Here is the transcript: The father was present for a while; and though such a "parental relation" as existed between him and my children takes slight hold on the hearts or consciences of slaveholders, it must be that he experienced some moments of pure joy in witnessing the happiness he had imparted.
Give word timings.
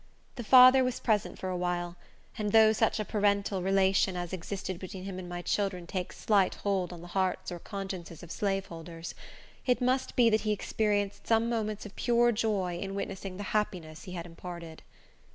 The 0.35 0.43
father 0.43 0.83
was 0.83 0.99
present 0.99 1.37
for 1.37 1.49
a 1.49 1.55
while; 1.55 1.95
and 2.35 2.51
though 2.53 2.73
such 2.73 2.99
a 2.99 3.05
"parental 3.05 3.61
relation" 3.61 4.15
as 4.17 4.33
existed 4.33 4.79
between 4.79 5.03
him 5.03 5.19
and 5.19 5.29
my 5.29 5.43
children 5.43 5.85
takes 5.85 6.17
slight 6.17 6.55
hold 6.55 6.91
on 6.91 7.01
the 7.01 7.09
hearts 7.13 7.51
or 7.51 7.59
consciences 7.59 8.23
of 8.23 8.31
slaveholders, 8.31 9.13
it 9.67 9.79
must 9.79 10.15
be 10.15 10.27
that 10.31 10.41
he 10.41 10.51
experienced 10.53 11.27
some 11.27 11.49
moments 11.49 11.85
of 11.85 11.95
pure 11.95 12.31
joy 12.31 12.79
in 12.79 12.95
witnessing 12.95 13.37
the 13.37 13.43
happiness 13.53 14.05
he 14.05 14.13
had 14.13 14.25
imparted. 14.25 14.81